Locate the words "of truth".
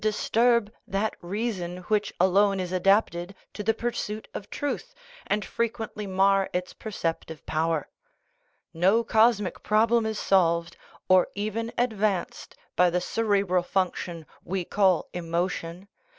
4.33-4.95